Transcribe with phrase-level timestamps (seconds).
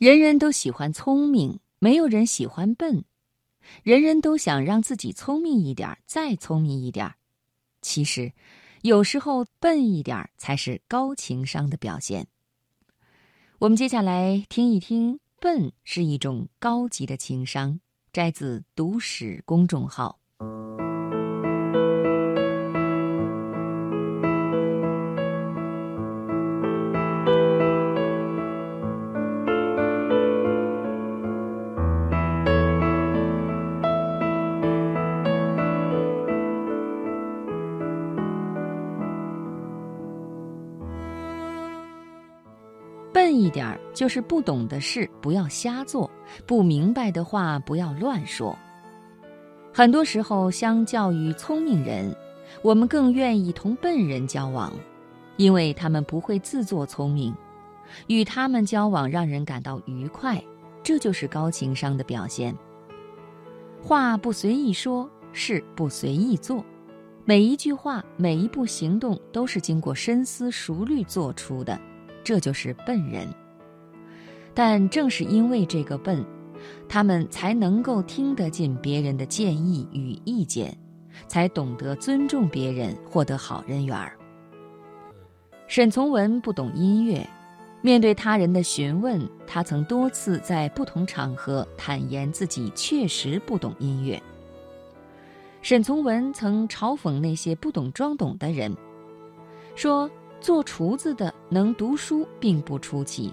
[0.00, 3.04] 人人都喜欢聪明，没有人喜欢笨。
[3.82, 7.12] 人人都想让自己聪明一点，再聪明一点。
[7.82, 8.32] 其实，
[8.80, 12.26] 有时候笨一点才是高情商的表现。
[13.58, 17.78] 我们接下来听一听，笨是一种高级的情商。
[18.10, 20.19] 摘自“读史”公众号。
[43.30, 46.10] 笨一点，就是不懂的事不要瞎做，
[46.48, 48.58] 不明白的话不要乱说。
[49.72, 52.12] 很多时候，相较于聪明人，
[52.60, 54.72] 我们更愿意同笨人交往，
[55.36, 57.32] 因为他们不会自作聪明，
[58.08, 60.42] 与他们交往让人感到愉快，
[60.82, 62.52] 这就是高情商的表现。
[63.80, 66.64] 话不随意说，事不随意做，
[67.24, 71.80] 每一句话、每一步行动都是经过深思熟虑做出的。
[72.22, 73.26] 这就是笨人，
[74.54, 76.24] 但正是因为这个笨，
[76.88, 80.76] 他们才能够听得进别人的建议与意见，
[81.26, 84.16] 才懂得尊重别人，获得好人缘儿。
[85.66, 87.26] 沈从文不懂音乐，
[87.80, 94.22] 面对他人的询问，他曾多次在不同场合坦言自己确实不懂音乐。
[95.62, 98.76] 沈从文曾嘲讽那些不懂装懂的人，
[99.74, 100.10] 说。
[100.40, 103.32] 做厨子的能读书并不出奇，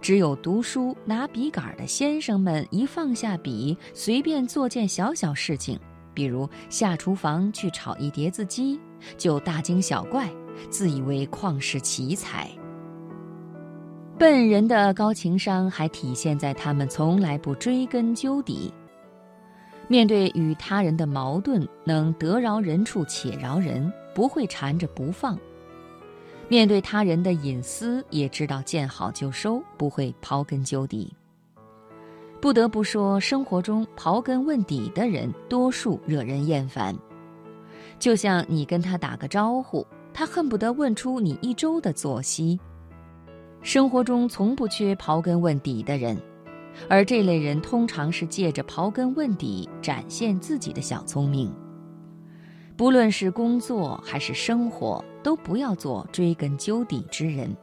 [0.00, 5.78] 只有读书拿笔杆的先生们一放下笔，随便做件小小事情，
[6.12, 8.78] 比如下厨房去炒一碟子鸡，
[9.16, 10.30] 就大惊小怪，
[10.68, 12.48] 自以为旷世奇才。
[14.18, 18.72] 笨人的高情商还体现在他们从来不追根究底，
[19.88, 25.38] 面对与他人的矛盾，能得饶人处且饶人，不会缠着不放。
[26.48, 31.12] 面对他人的隐私，也知道见好就收，不会刨根究底。
[32.40, 36.94] 不得不说，生活中刨根问底的人多数惹人厌烦。
[37.98, 42.60] 就像你跟他打个招呼，他恨不得问出你一周的作息。
[43.62, 46.20] 生活中从不缺刨根问底的人，
[46.86, 51.50] 而这类人通常是借着刨根问底展现自己的小聪明。
[52.76, 57.56] 不论是工作还是生活，都不要做追根究底之人，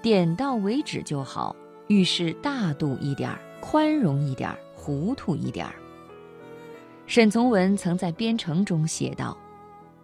[0.00, 1.54] 点到为止就好。
[1.88, 5.74] 遇事大度一点儿，宽容一点儿，糊涂一点儿。
[7.06, 9.36] 沈从文曾在《编程》中写道：“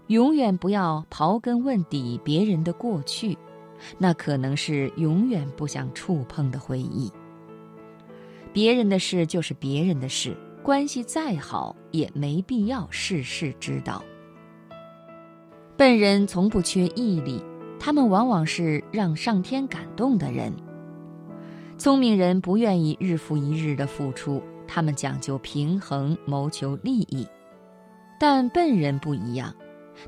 [0.08, 3.38] 永远不要刨根问底别人的过去，
[3.96, 7.10] 那可能是永远不想触碰的回忆。
[8.52, 14.04] 别人的事就是别人的事，关系再好也没必要事事知道。”
[15.76, 17.38] 笨人从不缺毅力，
[17.78, 20.50] 他们往往是让上天感动的人。
[21.76, 27.28] 聪明人不愿意日复一日的付出，他们讲究平衡，谋求利益。
[28.18, 29.54] 但笨人不一样，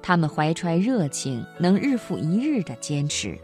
[0.00, 3.38] 他们怀揣热情，能日复一日的坚持。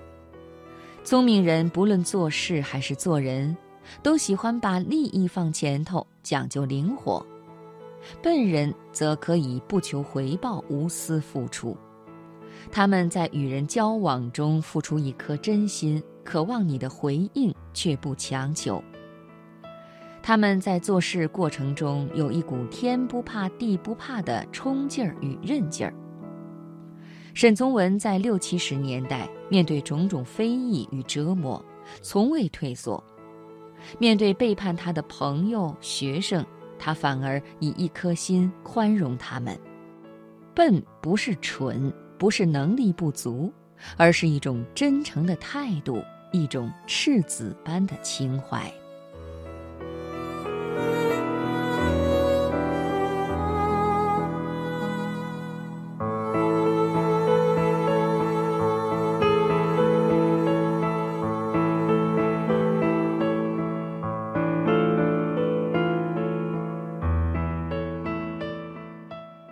[1.05, 3.55] 聪明人不论做事还是做人，
[4.03, 7.23] 都喜欢把利益放前头，讲究灵活；
[8.23, 11.77] 笨人则可以不求回报，无私付出。
[12.71, 18.83] 他们在与人交往中付出一颗真心，渴望你的回应，却不强求。
[20.23, 25.93] 他们在做事过程中有一股天不怕地不怕的冲劲儿与韧劲儿。
[27.35, 31.63] 沈从文在六七十年代面对种种非议与折磨，
[32.01, 33.03] 从未退缩；
[33.99, 36.43] 面对背叛他的朋友、学生，
[36.79, 39.59] 他反而以一颗心宽容他们。
[40.55, 41.93] 笨不是蠢。
[42.19, 43.53] 不是能力不足，
[43.97, 46.03] 而是一种真诚的态度，
[46.33, 48.73] 一种赤子般的情怀。